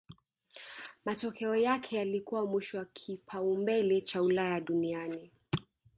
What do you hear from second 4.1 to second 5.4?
Ulaya duniani